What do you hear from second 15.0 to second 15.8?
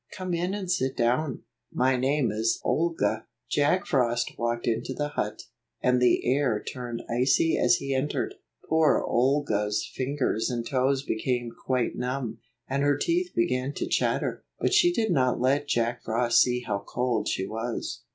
not let